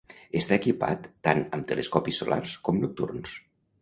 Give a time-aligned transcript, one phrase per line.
[0.39, 3.37] Està equipat tant amb telescopis solars com nocturns.